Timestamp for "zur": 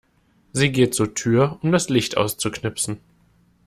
0.95-1.13